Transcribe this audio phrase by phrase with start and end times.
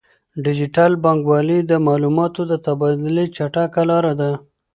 [0.43, 4.31] ډیجیټل بانکوالي د معلوماتو د تبادلې چټکه لاره ده.